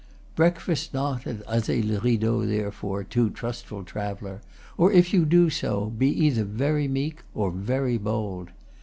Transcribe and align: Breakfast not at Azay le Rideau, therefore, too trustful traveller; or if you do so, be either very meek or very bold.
Breakfast 0.35 0.95
not 0.95 1.27
at 1.27 1.45
Azay 1.45 1.83
le 1.83 1.99
Rideau, 1.99 2.43
therefore, 2.43 3.03
too 3.03 3.29
trustful 3.29 3.83
traveller; 3.83 4.41
or 4.75 4.91
if 4.91 5.13
you 5.13 5.25
do 5.27 5.51
so, 5.51 5.91
be 5.91 6.07
either 6.25 6.43
very 6.43 6.87
meek 6.87 7.19
or 7.35 7.51
very 7.51 7.99
bold. 7.99 8.49